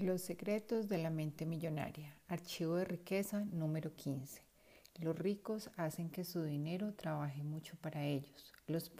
[0.00, 2.16] Los secretos de la mente millonaria.
[2.26, 4.42] Archivo de riqueza número 15.
[4.98, 8.52] Los ricos hacen que su dinero trabaje mucho para ellos.
[8.66, 8.90] Los,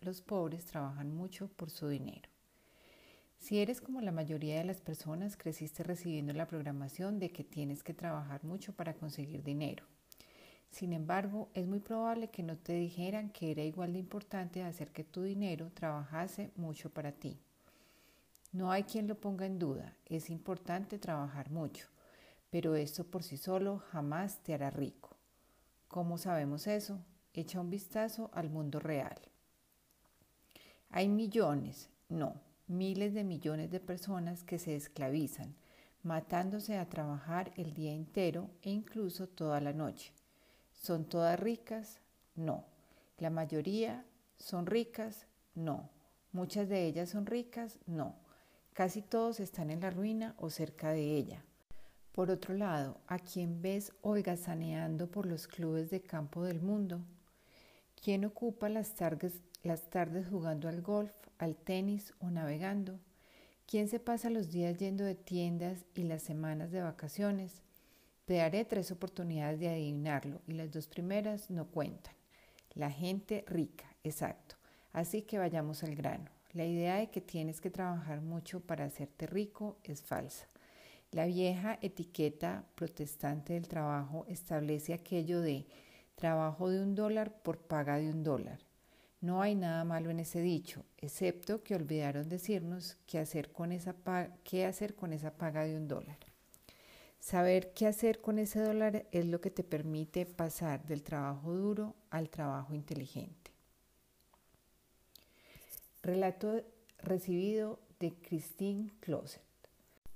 [0.00, 2.30] los, pobres trabajan mucho por su dinero.
[3.38, 7.82] Si eres como la mayoría de las personas, creciste recibiendo la programación de que tienes
[7.82, 9.84] que trabajar mucho para conseguir dinero.
[10.70, 14.92] Sin embargo, es muy probable que no te dijeran que era igual de importante hacer
[14.92, 17.38] que tu dinero trabajase mucho para ti.
[18.52, 21.86] No hay quien lo ponga en duda, es importante trabajar mucho,
[22.50, 25.16] pero esto por sí solo jamás te hará rico.
[25.88, 26.98] ¿Cómo sabemos eso?
[27.34, 29.18] Echa un vistazo al mundo real.
[30.90, 32.34] Hay millones, no,
[32.66, 35.54] miles de millones de personas que se esclavizan,
[36.02, 40.12] matándose a trabajar el día entero e incluso toda la noche
[40.82, 42.00] ¿Son todas ricas?
[42.34, 42.64] No.
[43.18, 44.04] ¿La mayoría
[44.36, 45.26] son ricas?
[45.54, 45.90] No.
[46.32, 47.78] ¿Muchas de ellas son ricas?
[47.86, 48.14] No.
[48.78, 51.42] Casi todos están en la ruina o cerca de ella.
[52.12, 57.00] Por otro lado, ¿a quién ves holgazaneando por los clubes de campo del mundo?
[58.00, 59.40] ¿Quién ocupa las tardes,
[60.30, 63.00] jugando al golf, al tenis o navegando?
[63.66, 67.62] ¿Quién se pasa los días yendo de tiendas y las semanas de vacaciones?
[68.26, 72.14] Te daré tres oportunidades de adivinarlo y las dos primeras no cuentan.
[72.74, 74.54] La gente rica, exacto.
[74.92, 76.37] Así que vayamos al grano.
[76.52, 80.48] La idea de que tienes que trabajar mucho para hacerte rico es falsa.
[81.10, 85.66] La vieja etiqueta protestante del trabajo establece aquello de
[86.14, 88.60] trabajo de un dólar por paga de un dólar.
[89.20, 93.96] No hay nada malo en ese dicho, excepto que olvidaron decirnos qué hacer con esa,
[94.44, 96.18] qué hacer con esa paga de un dólar.
[97.18, 101.96] Saber qué hacer con ese dólar es lo que te permite pasar del trabajo duro
[102.10, 103.47] al trabajo inteligente.
[106.08, 106.64] Relato
[107.02, 109.42] recibido de Christine Closet.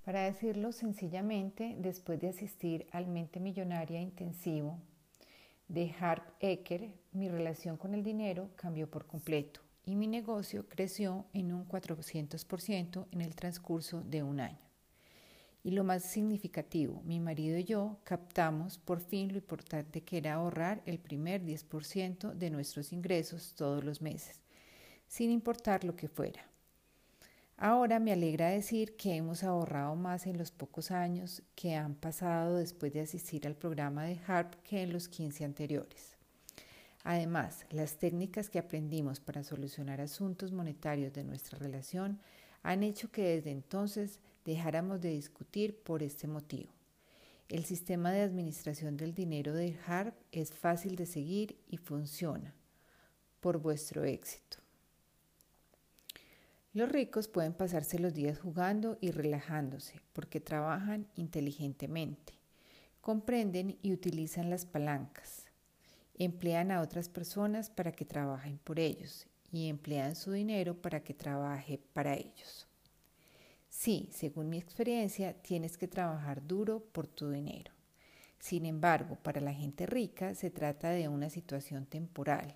[0.07, 4.79] Para decirlo sencillamente, después de asistir al Mente Millonaria Intensivo
[5.69, 11.27] de Harp Ecker, mi relación con el dinero cambió por completo y mi negocio creció
[11.35, 14.67] en un 400% en el transcurso de un año.
[15.63, 20.33] Y lo más significativo, mi marido y yo captamos por fin lo importante que era
[20.33, 24.42] ahorrar el primer 10% de nuestros ingresos todos los meses,
[25.13, 26.41] sin importar lo que fuera.
[27.59, 32.57] Ahora me alegra decir que hemos ahorrado más en los pocos años que han pasado
[32.57, 36.17] después de asistir al programa de HARP que en los 15 anteriores.
[37.05, 42.19] Además, las técnicas que aprendimos para solucionar asuntos monetarios de nuestra relación
[42.63, 46.73] han hecho que desde entonces dejáramos de discutir por este motivo.
[47.51, 52.55] El sistema de administración del dinero de HARP es fácil de seguir y funciona
[53.41, 54.62] por vuestro éxito.
[56.75, 62.33] Los ricos pueden pasarse los días jugando y relajándose porque trabajan inteligentemente,
[63.03, 65.51] comprenden y utilizan las palancas,
[66.15, 71.13] emplean a otras personas para que trabajen por ellos y emplean su dinero para que
[71.13, 72.67] trabaje para ellos.
[73.69, 77.71] Sí, según mi experiencia, tienes que trabajar duro por tu dinero.
[78.39, 82.55] Sin embargo, para la gente rica se trata de una situación temporal.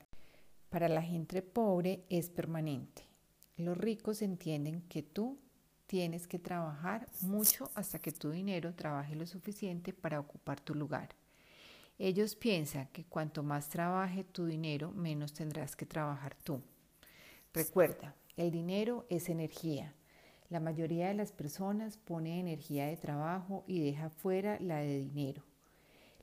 [0.70, 3.15] Para la gente pobre es permanente.
[3.56, 5.38] Los ricos entienden que tú
[5.86, 11.10] tienes que trabajar mucho hasta que tu dinero trabaje lo suficiente para ocupar tu lugar.
[11.98, 16.60] Ellos piensan que cuanto más trabaje tu dinero, menos tendrás que trabajar tú.
[17.54, 19.94] Recuerda, el dinero es energía
[20.48, 25.42] la mayoría de las personas pone energía de trabajo y deja fuera la de dinero.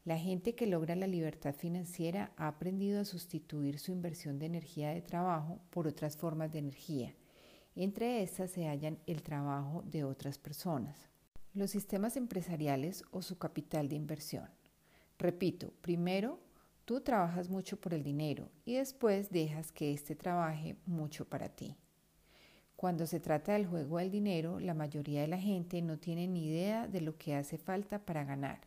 [0.05, 4.91] La gente que logra la libertad financiera ha aprendido a sustituir su inversión de energía
[4.91, 7.13] de trabajo por otras formas de energía.
[7.75, 11.09] Entre estas se hallan el trabajo de otras personas,
[11.55, 14.47] los sistemas empresariales o su capital de inversión.
[15.17, 16.39] Repito, primero
[16.85, 21.75] tú trabajas mucho por el dinero y después dejas que éste trabaje mucho para ti.
[22.75, 26.47] Cuando se trata del juego del dinero, la mayoría de la gente no tiene ni
[26.47, 28.61] idea de lo que hace falta para ganar.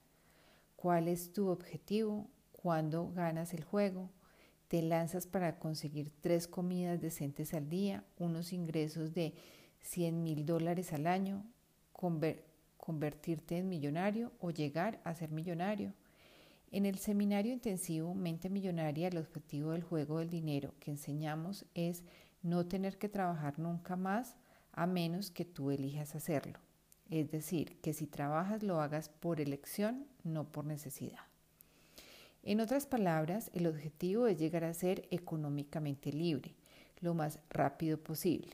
[0.74, 2.28] ¿Cuál es tu objetivo?
[2.50, 4.10] ¿Cuándo ganas el juego?
[4.68, 9.34] Te lanzas para conseguir tres comidas decentes al día, unos ingresos de
[9.80, 11.44] 100 mil dólares al año,
[12.76, 15.94] convertirte en millonario o llegar a ser millonario.
[16.72, 22.02] En el seminario intensivo Mente Millonaria, el objetivo del juego del dinero que enseñamos es
[22.42, 24.36] no tener que trabajar nunca más
[24.72, 26.58] a menos que tú elijas hacerlo.
[27.08, 31.20] Es decir, que si trabajas lo hagas por elección, no por necesidad.
[32.46, 36.54] En otras palabras, el objetivo es llegar a ser económicamente libre
[37.00, 38.52] lo más rápido posible.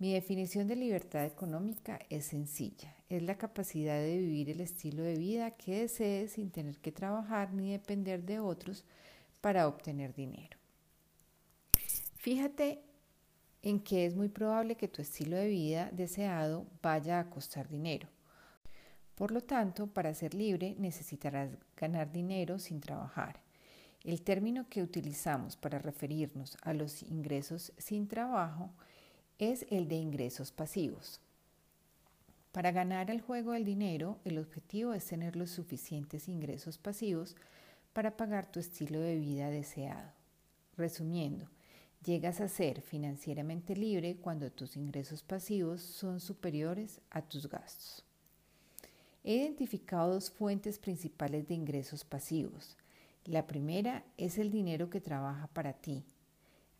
[0.00, 2.92] Mi definición de libertad económica es sencilla.
[3.08, 7.54] Es la capacidad de vivir el estilo de vida que desees sin tener que trabajar
[7.54, 8.84] ni depender de otros
[9.40, 10.58] para obtener dinero.
[12.16, 12.82] Fíjate
[13.62, 18.08] en que es muy probable que tu estilo de vida deseado vaya a costar dinero.
[19.20, 23.38] Por lo tanto, para ser libre necesitarás ganar dinero sin trabajar.
[24.02, 28.70] El término que utilizamos para referirnos a los ingresos sin trabajo
[29.38, 31.20] es el de ingresos pasivos.
[32.52, 37.36] Para ganar el juego del dinero, el objetivo es tener los suficientes ingresos pasivos
[37.92, 40.12] para pagar tu estilo de vida deseado.
[40.78, 41.46] Resumiendo,
[42.06, 48.02] llegas a ser financieramente libre cuando tus ingresos pasivos son superiores a tus gastos.
[49.24, 52.76] He identificado dos fuentes principales de ingresos pasivos.
[53.24, 56.04] La primera es el dinero que trabaja para ti,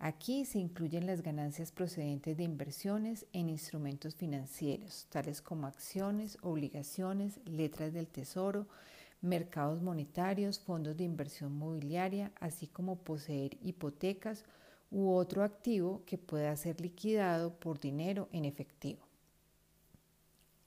[0.03, 7.39] Aquí se incluyen las ganancias procedentes de inversiones en instrumentos financieros, tales como acciones, obligaciones,
[7.45, 8.67] letras del tesoro,
[9.21, 14.47] mercados monetarios, fondos de inversión mobiliaria, así como poseer hipotecas
[14.91, 19.10] u otro activo que pueda ser liquidado por dinero en efectivo.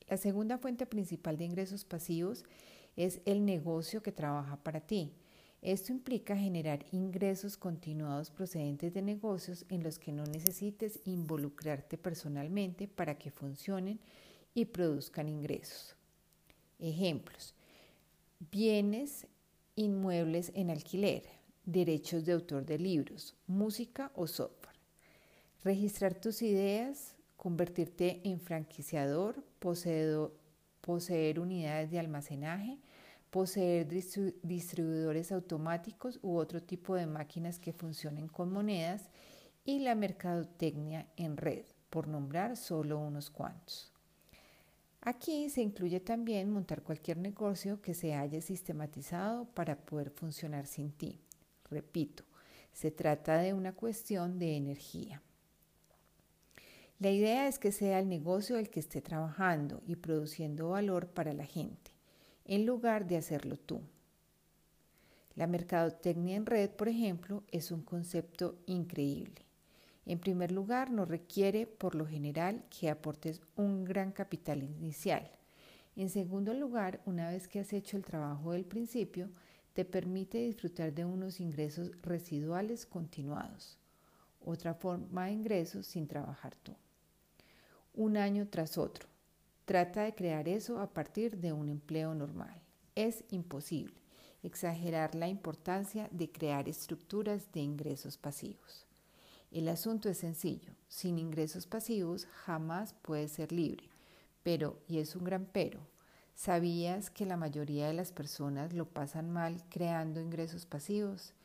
[0.08, 2.44] La segunda fuente principal de ingresos pasivos
[2.96, 5.14] es el negocio que trabaja para ti.
[5.62, 12.88] Esto implica generar ingresos continuados procedentes de negocios en los que no necesites involucrarte personalmente
[12.88, 14.00] para que funcionen
[14.54, 15.96] y produzcan ingresos.
[16.80, 17.56] Ejemplos.
[18.52, 19.26] Bienes
[19.76, 21.24] inmuebles en alquiler,
[21.66, 24.76] derechos de autor de libros, música o software.
[25.64, 29.42] Registrar tus ideas, convertirte en franquiciador,
[30.82, 32.80] poseer unidades de almacenaje,
[33.30, 39.10] poseer distribuidores automáticos u otro tipo de máquinas que funcionen con monedas
[39.66, 43.92] y la mercadotecnia en red, por nombrar solo unos cuantos.
[45.02, 50.92] Aquí se incluye también montar cualquier negocio que se haya sistematizado para poder funcionar sin
[50.92, 51.20] ti.
[51.70, 52.24] Repito,
[52.72, 55.22] se trata de una cuestión de energía.
[57.04, 61.34] La idea es que sea el negocio el que esté trabajando y produciendo valor para
[61.34, 61.92] la gente
[62.46, 63.82] en lugar de hacerlo tú.
[65.36, 69.42] La mercadotecnia en red, por ejemplo, es un concepto increíble.
[70.06, 75.30] En primer lugar, no requiere, por lo general, que aportes un gran capital inicial.
[75.98, 79.30] En segundo lugar, una vez que has hecho el trabajo del principio,
[79.74, 83.78] te permite disfrutar de unos ingresos residuales continuados.
[84.40, 86.74] Otra forma de ingresos sin trabajar tú.
[87.96, 89.08] Un año tras otro.
[89.66, 92.60] Trata de crear eso a partir de un empleo normal.
[92.96, 93.94] Es imposible
[94.42, 98.88] exagerar la importancia de crear estructuras de ingresos pasivos.
[99.52, 100.74] El asunto es sencillo.
[100.88, 103.88] Sin ingresos pasivos jamás puedes ser libre.
[104.42, 105.80] Pero, y es un gran pero,
[106.34, 111.36] ¿sabías que la mayoría de las personas lo pasan mal creando ingresos pasivos?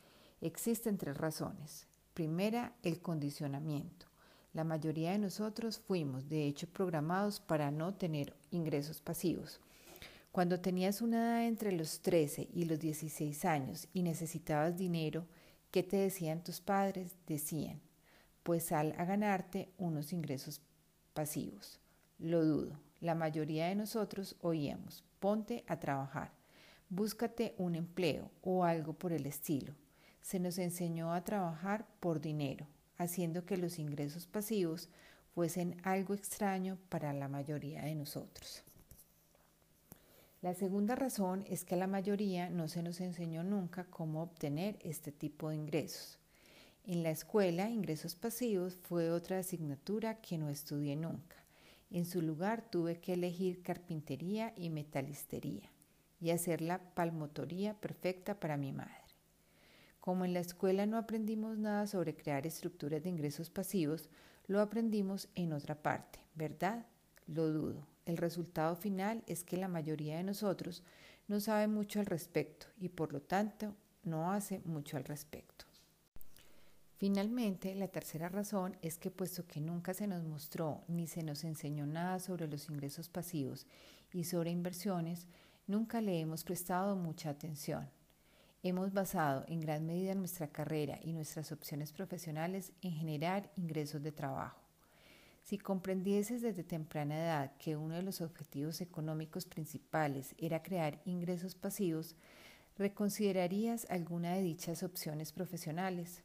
[0.41, 1.85] Existen tres razones.
[2.15, 4.08] Primera, el condicionamiento.
[4.53, 9.59] La mayoría de nosotros fuimos, de hecho, programados para no tener ingresos pasivos.
[10.31, 15.25] Cuando tenías una edad entre los 13 y los 16 años y necesitabas dinero,
[15.71, 17.15] ¿qué te decían tus padres?
[17.27, 17.79] Decían,
[18.43, 20.61] pues sal a ganarte unos ingresos
[21.13, 21.79] pasivos.
[22.17, 22.79] Lo dudo.
[23.01, 26.31] La mayoría de nosotros oíamos, ponte a trabajar,
[26.89, 29.73] búscate un empleo o algo por el estilo.
[30.21, 32.67] Se nos enseñó a trabajar por dinero,
[32.99, 34.89] haciendo que los ingresos pasivos
[35.33, 38.63] fuesen algo extraño para la mayoría de nosotros.
[40.41, 44.77] La segunda razón es que a la mayoría no se nos enseñó nunca cómo obtener
[44.81, 46.17] este tipo de ingresos.
[46.85, 51.35] En la escuela, ingresos pasivos fue otra asignatura que no estudié nunca.
[51.91, 55.69] En su lugar tuve que elegir carpintería y metalistería
[56.21, 58.98] y hacer la palmotoría perfecta para mi madre.
[60.09, 64.09] Como en la escuela no aprendimos nada sobre crear estructuras de ingresos pasivos,
[64.47, 66.87] lo aprendimos en otra parte, ¿verdad?
[67.27, 67.85] Lo dudo.
[68.07, 70.81] El resultado final es que la mayoría de nosotros
[71.27, 75.65] no sabe mucho al respecto y por lo tanto no hace mucho al respecto.
[76.97, 81.43] Finalmente, la tercera razón es que puesto que nunca se nos mostró ni se nos
[81.43, 83.67] enseñó nada sobre los ingresos pasivos
[84.11, 85.27] y sobre inversiones,
[85.67, 87.87] nunca le hemos prestado mucha atención.
[88.61, 94.11] Hemos basado en gran medida nuestra carrera y nuestras opciones profesionales en generar ingresos de
[94.11, 94.59] trabajo.
[95.43, 101.55] Si comprendieses desde temprana edad que uno de los objetivos económicos principales era crear ingresos
[101.55, 102.17] pasivos,
[102.77, 106.23] reconsiderarías alguna de dichas opciones profesionales.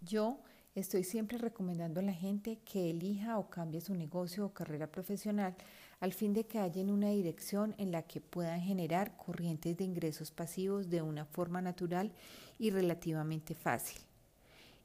[0.00, 0.40] Yo
[0.78, 5.56] Estoy siempre recomendando a la gente que elija o cambie su negocio o carrera profesional
[6.00, 10.30] al fin de que haya una dirección en la que puedan generar corrientes de ingresos
[10.30, 12.12] pasivos de una forma natural
[12.58, 14.00] y relativamente fácil.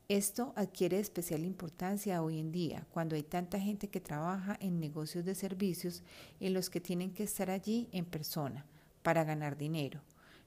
[0.10, 5.24] Esto adquiere especial importancia hoy en día, cuando hay tanta gente que trabaja en negocios
[5.24, 6.04] de servicios
[6.40, 8.66] en los que tienen que estar allí en persona
[9.02, 10.02] para ganar dinero.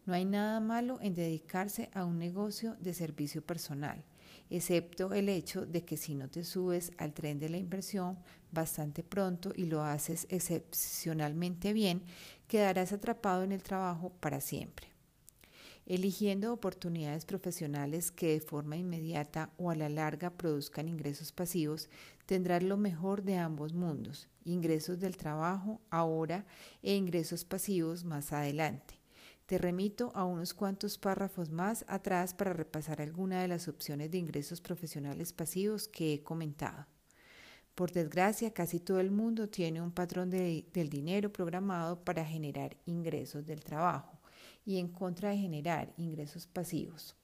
[0.04, 4.04] No hay nada malo en dedicarse a un negocio de servicio personal,
[4.50, 8.18] excepto el hecho de que si no te subes al tren de la inversión
[8.52, 12.02] bastante pronto y lo haces excepcionalmente bien,
[12.48, 14.96] quedarás atrapado en el trabajo para siempre
[15.86, 21.88] eligiendo oportunidades profesionales que de forma inmediata o a la larga produzcan ingresos pasivos,
[22.26, 26.44] tendrás lo mejor de ambos mundos, ingresos del trabajo ahora
[26.82, 28.95] e ingresos pasivos más adelante.
[29.46, 34.18] Te remito a unos cuantos párrafos más atrás para repasar alguna de las opciones de
[34.18, 36.86] ingresos profesionales pasivos que he comentado.
[37.76, 43.46] Por desgracia, casi todo el mundo tiene un patrón del dinero programado para generar ingresos
[43.46, 44.18] del trabajo
[44.64, 47.14] y en contra de generar ingresos pasivos.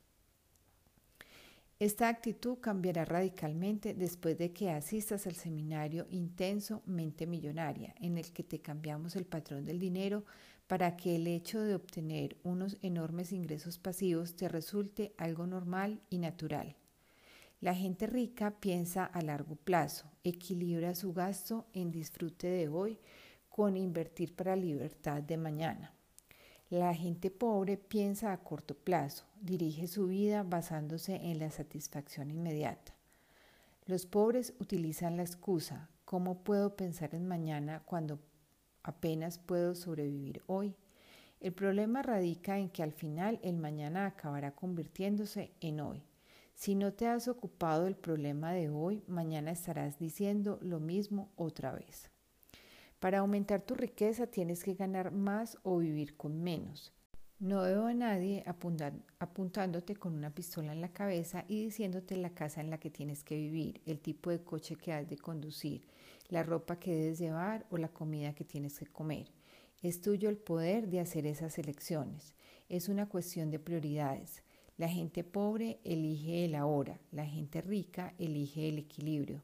[1.80, 8.32] Esta actitud cambiará radicalmente después de que asistas al seminario Intenso Mente Millonaria, en el
[8.32, 10.24] que te cambiamos el patrón del dinero
[10.66, 16.18] para que el hecho de obtener unos enormes ingresos pasivos te resulte algo normal y
[16.18, 16.76] natural.
[17.60, 22.98] La gente rica piensa a largo plazo, equilibra su gasto en disfrute de hoy
[23.48, 25.92] con invertir para libertad de mañana.
[26.70, 32.94] La gente pobre piensa a corto plazo, dirige su vida basándose en la satisfacción inmediata.
[33.86, 38.18] Los pobres utilizan la excusa, ¿cómo puedo pensar en mañana cuando
[38.82, 40.74] apenas puedo sobrevivir hoy?
[41.40, 46.02] El problema radica en que al final el mañana acabará convirtiéndose en hoy.
[46.54, 51.72] Si no te has ocupado del problema de hoy, mañana estarás diciendo lo mismo otra
[51.72, 52.10] vez.
[53.00, 56.92] Para aumentar tu riqueza tienes que ganar más o vivir con menos.
[57.40, 58.44] No veo a nadie
[59.18, 63.24] apuntándote con una pistola en la cabeza y diciéndote la casa en la que tienes
[63.24, 65.88] que vivir, el tipo de coche que has de conducir,
[66.32, 69.30] la ropa que debes llevar o la comida que tienes que comer.
[69.82, 72.34] Es tuyo el poder de hacer esas elecciones.
[72.70, 74.42] Es una cuestión de prioridades.
[74.78, 79.42] La gente pobre elige el ahora, la gente rica elige el equilibrio.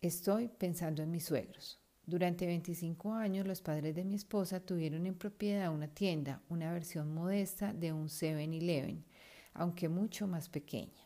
[0.00, 1.78] Estoy pensando en mis suegros.
[2.06, 7.12] Durante 25 años los padres de mi esposa tuvieron en propiedad una tienda, una versión
[7.12, 9.04] modesta de un 7-Eleven,
[9.52, 11.04] aunque mucho más pequeña.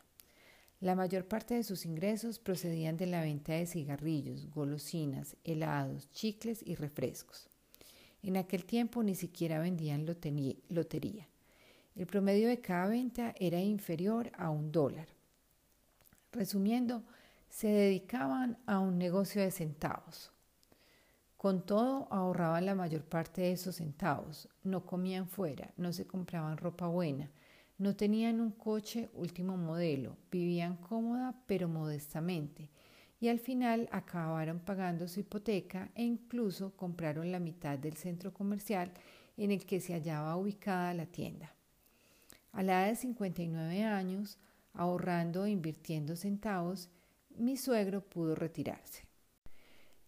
[0.79, 6.61] La mayor parte de sus ingresos procedían de la venta de cigarrillos, golosinas, helados, chicles
[6.65, 7.49] y refrescos.
[8.23, 11.27] En aquel tiempo ni siquiera vendían lotería.
[11.95, 15.07] El promedio de cada venta era inferior a un dólar.
[16.31, 17.03] Resumiendo,
[17.49, 20.31] se dedicaban a un negocio de centavos,
[21.39, 26.57] con todo, ahorraban la mayor parte de esos centavos, no comían fuera, no se compraban
[26.57, 27.31] ropa buena,
[27.79, 32.69] no tenían un coche último modelo, vivían cómoda pero modestamente
[33.21, 38.91] y al final acabaron pagando su hipoteca e incluso compraron la mitad del centro comercial
[39.37, 41.53] en el que se hallaba ubicada la tienda.
[42.51, 44.37] A la edad de 59 años,
[44.73, 46.89] ahorrando e invirtiendo centavos,
[47.37, 49.05] mi suegro pudo retirarse.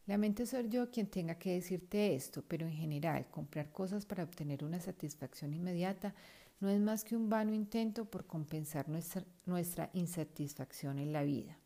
[0.07, 4.63] Lamento ser yo quien tenga que decirte esto, pero en general comprar cosas para obtener
[4.63, 6.13] una satisfacción inmediata
[6.61, 11.59] no es más que un vano intento por compensar nuestra, insatisfacción en la vida.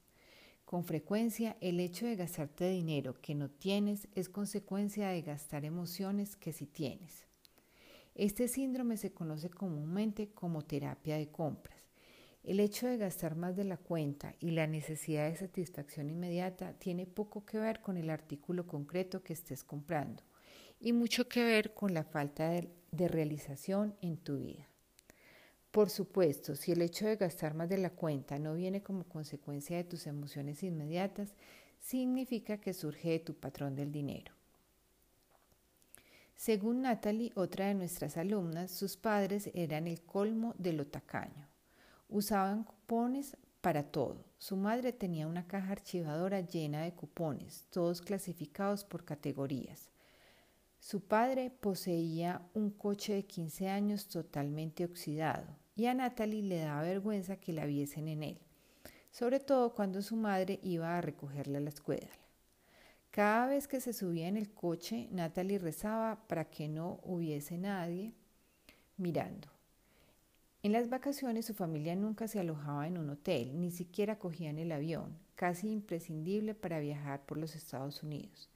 [0.66, 6.36] Con frecuencia, el hecho de gastarte dinero que no tienes es consecuencia de gastar emociones
[6.36, 7.28] que sí tienes.
[8.16, 11.86] Este síndrome se conoce comúnmente como terapia de compras
[12.46, 17.08] el hecho de gastar más de la cuenta y la necesidad de satisfacción inmediata tiene
[17.08, 20.24] poco que ver con el artículo concreto que estés comprando
[20.80, 24.70] y mucho que ver con la falta de, realización en tu vida.
[25.75, 29.75] Por supuesto, si el hecho de gastar más de la cuenta no viene como consecuencia
[29.75, 31.34] de tus emociones inmediatas,
[31.82, 34.32] significa que surge de tu patrón del dinero.
[36.34, 41.46] Según Natalie, otra de nuestras alumnas, sus padres eran el colmo de lo tacaño.
[42.08, 44.24] Usaban cupones para todo.
[44.38, 49.89] Su madre tenía una caja archivadora llena de cupones, todos clasificados por categorías.
[50.79, 56.82] Su padre poseía un coche de 15 años totalmente oxidado y a Natalie le daba
[56.82, 58.38] vergüenza que la viesen en él,
[59.12, 62.10] sobre todo cuando su madre iba a recogerla a la escuela.
[63.12, 68.13] Cada vez que se subía en el coche, Natalie rezaba para que no hubiese nadie
[68.98, 69.48] mirando.
[70.63, 74.72] En las vacaciones su familia nunca se alojaba en un hotel, ni siquiera cogían el
[74.72, 78.50] avión, casi imprescindible para viajar por los Estados Unidos,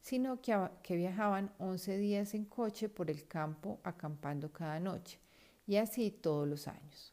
[0.00, 5.18] sino que, que viajaban 11 días en coche por el campo acampando cada noche,
[5.66, 7.12] y así todos los años.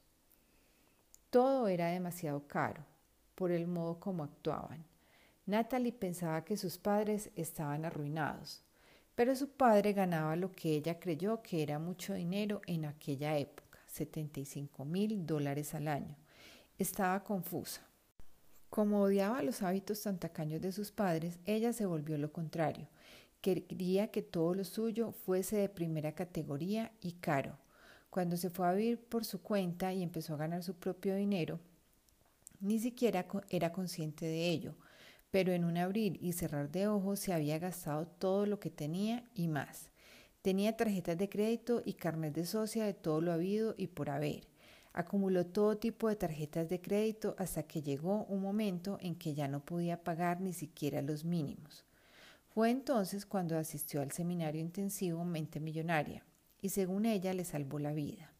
[1.29, 2.84] Todo era demasiado caro
[3.36, 4.86] por el modo como actuaban.
[5.46, 8.63] Natalie pensaba que sus padres estaban arruinados,
[9.15, 13.79] pero su padre ganaba lo que ella creyó que era mucho dinero en aquella época
[13.88, 16.15] 75 mil dólares al año.
[16.77, 17.81] Estaba confusa.
[18.70, 22.88] Como odiaba los hábitos tan tacaños de sus padres, ella se volvió lo contrario.
[23.41, 27.58] Quería que todo lo suyo fuese de primera categoría y caro.
[28.11, 31.61] Cuando se fue a vivir por su cuenta y empezó a ganar su propio dinero,
[32.59, 34.75] ni siquiera era consciente de ello,
[35.31, 39.23] pero en un abrir y cerrar de ojos se había gastado todo lo que tenía
[39.33, 39.91] y más.
[40.41, 44.45] Tenía tarjetas de crédito y carnet de socia de todo lo habido y por haber.
[44.91, 49.47] Acumuló todo tipo de tarjetas de crédito hasta que llegó un momento en que ya
[49.47, 51.85] no podía pagar ni siquiera los mínimos.
[52.53, 56.25] Fue entonces cuando asistió al seminario intensivo Mente Millonaria
[56.61, 58.31] y según ella le salvó la vida.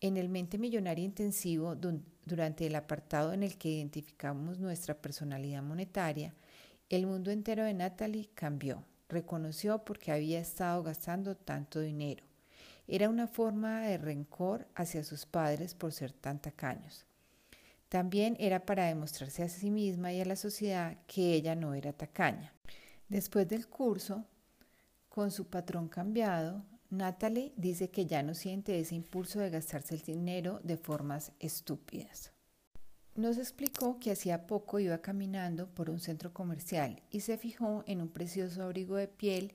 [0.00, 1.76] En el Mente Millonaria Intensivo,
[2.24, 6.34] durante el apartado en el que identificamos nuestra personalidad monetaria,
[6.88, 12.24] el mundo entero de Natalie cambió reconoció porque había estado gastando tanto dinero.
[12.86, 17.04] Era una forma de rencor hacia sus padres por ser tan tacaños.
[17.88, 21.92] También era para demostrarse a sí misma y a la sociedad que ella no era
[21.92, 22.52] tacaña.
[23.08, 24.24] Después del curso,
[25.08, 30.00] con su patrón cambiado, Natalie dice que ya no siente ese impulso de gastarse el
[30.00, 32.32] dinero de formas estúpidas.
[33.14, 38.00] Nos explicó que hacía poco iba caminando por un centro comercial y se fijó en
[38.00, 39.54] un precioso abrigo de piel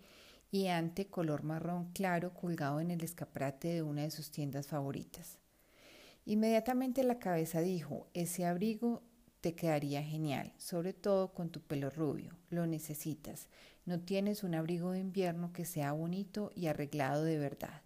[0.49, 5.39] y ante color marrón claro colgado en el escaparate de una de sus tiendas favoritas.
[6.25, 9.03] Inmediatamente la cabeza dijo, ese abrigo
[9.45, 13.47] te quedaría genial, sobre todo con tu pelo rubio, lo necesitas,
[13.85, 17.83] no tienes un abrigo de invierno que sea bonito y arreglado de verdad.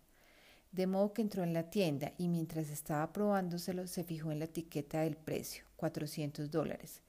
[0.71, 4.45] De modo que entró en la tienda y mientras estaba probándoselo se fijó en la
[4.45, 7.01] etiqueta del precio, 400 dólares.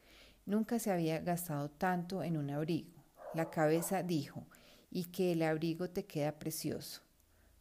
[0.46, 3.04] Nunca se había gastado tanto en un abrigo.
[3.34, 4.48] La cabeza dijo,
[4.90, 7.02] y que el abrigo te queda precioso.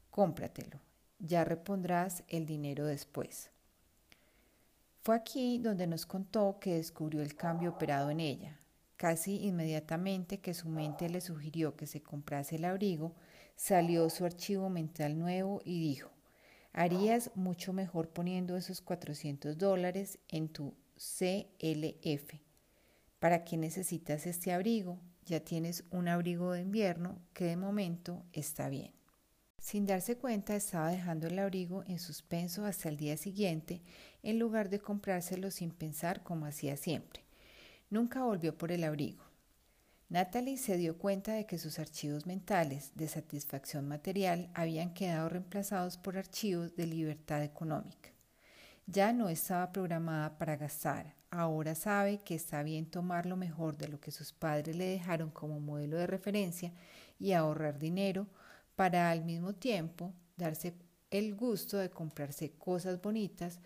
[0.09, 0.79] Cómpratelo.
[1.19, 3.51] Ya repondrás el dinero después.
[5.11, 8.59] Aquí donde nos contó que descubrió el cambio operado en ella.
[8.97, 13.15] Casi inmediatamente que su mente le sugirió que se comprase el abrigo,
[13.55, 16.11] salió su archivo mental nuevo y dijo,
[16.73, 22.41] harías mucho mejor poniendo esos 400 dólares en tu CLF.
[23.19, 24.99] ¿Para qué necesitas este abrigo?
[25.25, 28.98] Ya tienes un abrigo de invierno que de momento está bien.
[29.59, 33.81] Sin darse cuenta estaba dejando el abrigo en suspenso hasta el día siguiente
[34.23, 37.23] en lugar de comprárselo sin pensar como hacía siempre.
[37.89, 39.23] Nunca volvió por el abrigo.
[40.07, 45.97] Natalie se dio cuenta de que sus archivos mentales de satisfacción material habían quedado reemplazados
[45.97, 48.09] por archivos de libertad económica.
[48.87, 53.87] Ya no estaba programada para gastar, ahora sabe que está bien tomar lo mejor de
[53.87, 56.71] lo que sus padres le dejaron como modelo de referencia
[57.19, 58.25] y ahorrar dinero
[58.79, 60.73] para al mismo tiempo darse
[61.11, 63.59] el gusto de comprarse cosas bonitas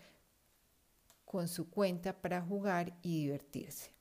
[1.24, 3.92] con su cuenta para jugar y divertirse.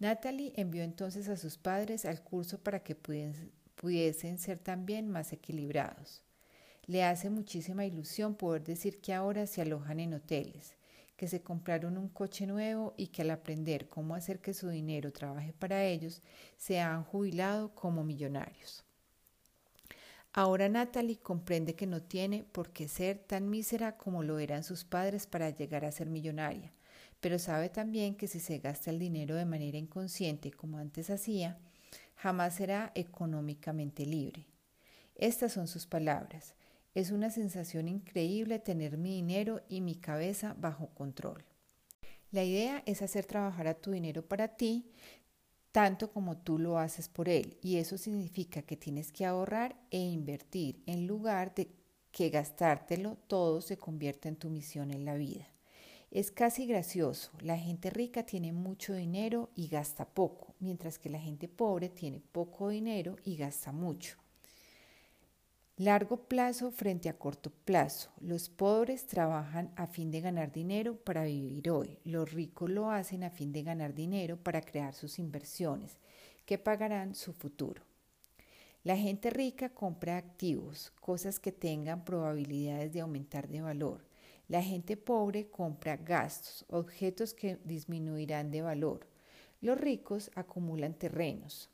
[0.00, 6.24] Natalie envió entonces a sus padres al curso para que pudiesen, ser también más equilibrados.
[6.86, 10.74] Le hace muchísima ilusión poder decir que ahora se alojan en hoteles,
[11.16, 15.12] que se compraron un coche nuevo y que al aprender cómo hacer que su dinero
[15.12, 16.20] trabaje para ellos,
[16.56, 18.83] se han jubilado como millonarios.
[20.34, 24.84] Ahora Natalie comprende que no tiene por qué ser tan mísera como lo eran sus
[24.84, 26.74] padres para llegar a ser millonaria
[27.24, 31.58] pero sabe también que si se gasta el dinero de manera inconsciente como antes hacía,
[32.16, 34.46] jamás será económicamente libre.
[35.14, 36.54] Estas son sus palabras.
[36.94, 41.46] Es una sensación increíble tener mi dinero y mi cabeza bajo control.
[42.30, 44.92] La idea es hacer trabajar a tu dinero para ti
[45.74, 49.98] tanto como tú lo haces por él y eso significa que tienes que ahorrar e
[49.98, 51.68] invertir en lugar de
[52.12, 55.48] que gastártelo todo se convierta en tu misión en la vida.
[56.12, 57.32] Es casi gracioso.
[57.40, 62.20] La gente rica tiene mucho dinero y gasta poco, mientras que la gente pobre tiene
[62.20, 64.23] poco dinero y gasta mucho.
[65.76, 68.12] Largo plazo frente a corto plazo.
[68.20, 71.98] Los pobres trabajan a fin de ganar dinero para vivir hoy.
[72.04, 75.98] Los ricos lo hacen a fin de ganar dinero para crear sus inversiones,
[76.46, 77.82] que pagarán su futuro.
[78.84, 84.06] La gente rica compra activos, cosas que tengan probabilidades de aumentar de valor.
[84.46, 89.08] La gente pobre compra gastos, objetos que disminuirán de valor.
[89.60, 91.68] Los ricos acumulan terrenos,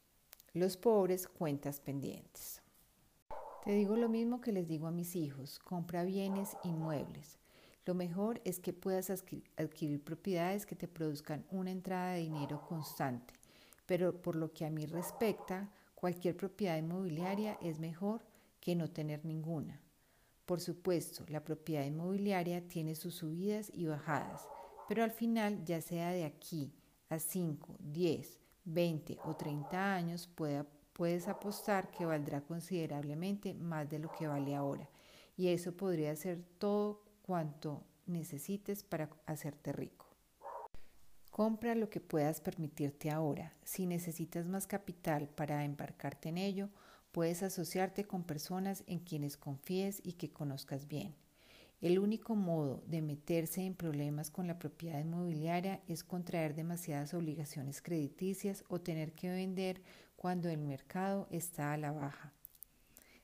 [0.55, 2.60] los pobres cuentas pendientes.
[3.65, 7.39] Te digo lo mismo que les digo a mis hijos, compra bienes inmuebles.
[7.85, 13.35] Lo mejor es que puedas adquirir propiedades que te produzcan una entrada de dinero constante,
[13.85, 18.25] pero por lo que a mí respecta, cualquier propiedad inmobiliaria es mejor
[18.61, 19.79] que no tener ninguna.
[20.47, 24.49] Por supuesto, la propiedad inmobiliaria tiene sus subidas y bajadas,
[24.89, 26.73] pero al final, ya sea de aquí
[27.11, 30.31] a 5, 10, 20 o 30 años,
[31.01, 34.87] puedes apostar que valdrá considerablemente más de lo que vale ahora.
[35.35, 40.05] Y eso podría ser todo cuanto necesites para hacerte rico.
[41.31, 43.55] Compra lo que puedas permitirte ahora.
[43.65, 46.69] Si necesitas más capital para embarcarte en ello,
[47.13, 51.15] puedes asociarte con personas en quienes confíes y que conozcas bien.
[51.81, 57.81] El único modo de meterse en problemas con la propiedad inmobiliaria es contraer demasiadas obligaciones
[57.81, 59.81] crediticias o tener que vender
[60.21, 62.35] cuando el mercado está a la baja.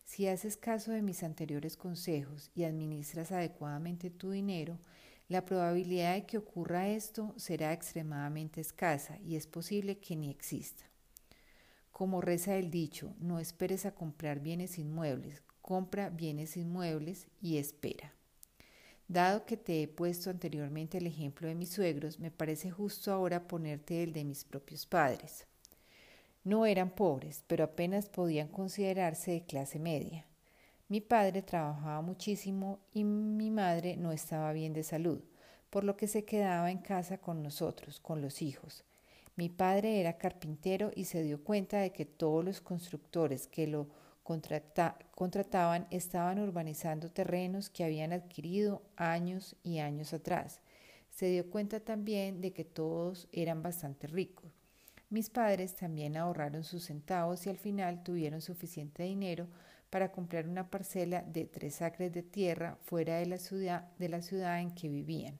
[0.06, 4.78] Si haces caso de mis anteriores consejos y administras adecuadamente tu dinero,
[5.28, 10.84] la probabilidad de que ocurra esto será extremadamente escasa y es posible que ni exista.
[11.92, 18.14] Como reza el dicho, no esperes a comprar bienes inmuebles, compra bienes inmuebles y espera.
[19.06, 23.46] Dado que te he puesto anteriormente el ejemplo de mis suegros, me parece justo ahora
[23.46, 25.46] ponerte el de mis propios padres.
[26.46, 30.26] No eran pobres, pero apenas podían considerarse de clase media.
[30.86, 35.24] Mi padre trabajaba muchísimo y mi madre no estaba bien de salud,
[35.70, 38.84] por lo que se quedaba en casa con nosotros, con los hijos.
[39.34, 43.88] Mi padre era carpintero y se dio cuenta de que todos los constructores que lo
[44.22, 50.60] contrataban estaban urbanizando terrenos que habían adquirido años y años atrás.
[51.10, 54.55] Se dio cuenta también de que todos eran bastante ricos.
[55.16, 59.48] Mis padres también ahorraron sus centavos y al final tuvieron suficiente dinero
[59.88, 64.90] para comprar una parcela de tres acres de tierra fuera de la ciudad, en que
[64.90, 65.38] vivían.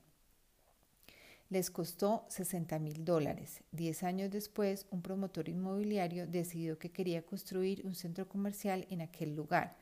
[1.50, 3.62] Les costó 60 mil dólares.
[3.70, 9.36] Diez años después, un promotor inmobiliario decidió que quería construir un centro comercial en aquel
[9.36, 9.76] lugar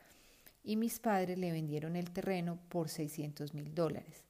[0.61, 4.25] y mis padres le vendieron el terreno por 600 mil dólares.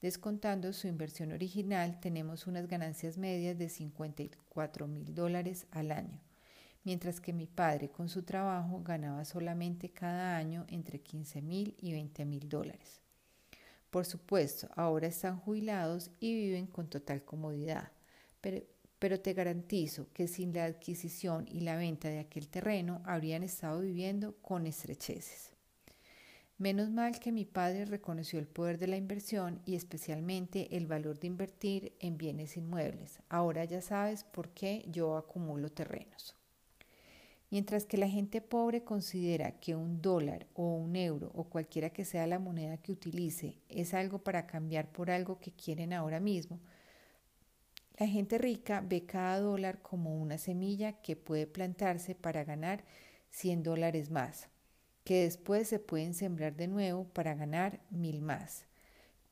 [0.00, 6.22] Descontando su inversión original, tenemos unas ganancias medias de 54 mil dólares al año,
[6.84, 11.92] mientras que mi padre con su trabajo ganaba solamente cada año entre 15 mil y
[11.92, 13.02] 20 mil dólares.
[13.90, 17.92] Por supuesto, ahora están jubilados y viven con total comodidad,
[18.40, 18.64] pero,
[18.98, 23.80] pero, te garantizo que sin la adquisición y la venta de aquel terreno habrían estado
[23.80, 25.49] viviendo con estrecheces.
[26.60, 31.18] Menos mal que mi padre reconoció el poder de la inversión y especialmente el valor
[31.18, 33.18] de invertir en bienes inmuebles.
[33.30, 36.36] Ahora ya sabes por qué yo acumulo terrenos.
[37.48, 42.04] Mientras que la gente pobre considera que un dólar o un euro o cualquiera que
[42.04, 46.60] sea la moneda que utilice es algo para cambiar por algo que quieren ahora mismo,
[47.98, 52.84] la gente rica ve cada dólar como una semilla que puede plantarse para ganar
[53.30, 54.50] 100 dólares más,
[55.10, 58.66] que después se pueden sembrar de nuevo para ganar mil más.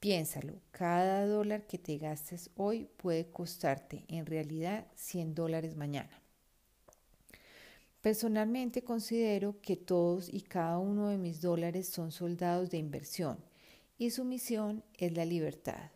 [0.01, 6.21] Piénsalo, cada dólar que te gastes hoy puede costarte en realidad 100 dólares mañana.
[8.01, 13.39] Personalmente considero que todos y cada uno de mis dólares son soldados de inversión
[13.99, 15.93] y su misión es la libertad.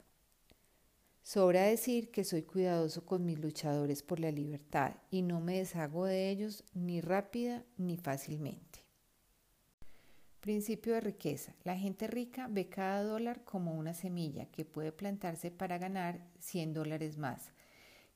[1.25, 6.05] Sobra decir que soy cuidadoso con mis luchadores por la libertad y no me deshago
[6.05, 8.82] de ellos ni rápida ni fácilmente.
[10.43, 11.55] Principio de riqueza.
[11.65, 16.75] La gente rica ve cada dólar como una semilla que puede plantarse para ganar 100
[16.75, 17.53] dólares más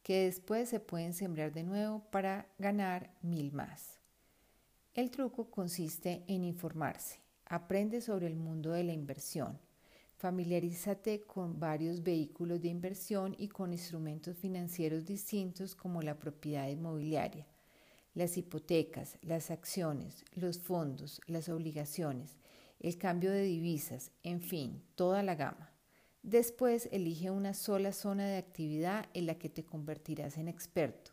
[0.06, 3.98] que después se pueden sembrar de nuevo para ganar mil más.
[4.94, 7.18] El truco consiste en informarse.
[7.44, 9.58] Aprende sobre el mundo de la inversión.
[10.18, 17.44] Familiarízate con varios vehículos de inversión y con instrumentos financieros distintos como la propiedad inmobiliaria,
[18.16, 22.38] las hipotecas, las acciones, los fondos, las obligaciones,
[22.80, 25.70] el cambio de divisas, en fin, toda la gama.
[26.22, 31.12] Después elige una sola zona de actividad en la que te convertirás en experto.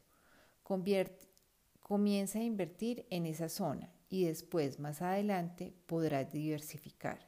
[1.82, 7.28] comienza a invertir en esa zona y después, más adelante, podrás diversificar.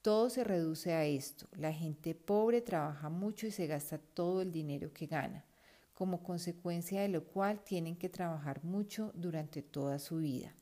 [0.00, 1.48] Todo se reduce a esto.
[1.56, 5.44] La gente pobre trabaja mucho y se gasta todo el dinero que gana,
[5.96, 10.54] como consecuencia de lo cual tienen que trabajar mucho durante toda su vida.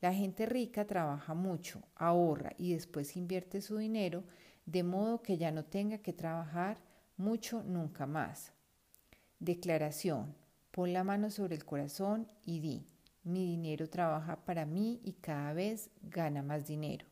[0.00, 4.24] La gente rica trabaja mucho, ahorra y después invierte su dinero
[4.64, 6.78] de modo que ya no tenga que trabajar
[7.18, 8.54] mucho nunca más.
[9.38, 10.34] Declaración.
[10.70, 12.86] Pon la mano sobre el corazón y di,
[13.22, 17.04] mi dinero trabaja para mí y cada vez gana más dinero.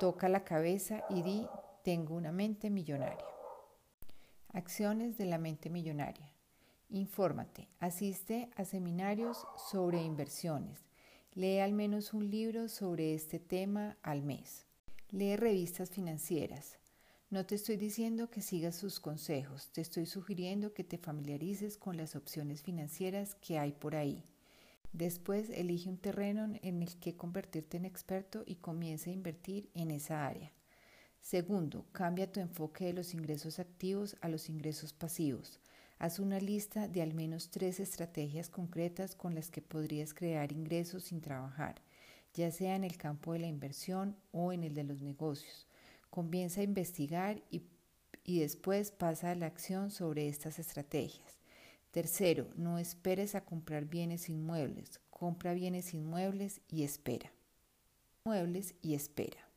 [0.00, 1.46] Toca la cabeza y di,
[1.84, 3.24] tengo una mente millonaria.
[4.52, 6.29] Acciones de la mente millonaria.
[6.92, 10.80] Infórmate, asiste a seminarios sobre inversiones,
[11.34, 14.66] lee al menos un libro sobre este tema al mes,
[15.10, 16.80] lee revistas financieras,
[17.30, 21.96] no te estoy diciendo que sigas sus consejos, te estoy sugiriendo que te familiarices con
[21.96, 24.24] las opciones financieras que hay por ahí.
[24.92, 29.92] Después elige un terreno en el que convertirte en experto y comienza a invertir en
[29.92, 30.50] esa área.
[31.20, 35.60] Segundo, cambia tu enfoque de los ingresos activos a los ingresos pasivos.
[36.00, 41.04] Haz una lista de al menos tres estrategias concretas con las que podrías crear ingresos
[41.04, 41.74] sin trabajar,
[42.32, 45.66] ya sea en el campo de la inversión o en el de los negocios.
[46.08, 47.64] Comienza a investigar y,
[48.24, 51.38] y después pasa a la acción sobre estas estrategias.
[51.90, 55.00] Tercero, no esperes a comprar bienes inmuebles.
[55.10, 57.30] Compra bienes inmuebles y espera.
[58.24, 59.49] Muebles y espera.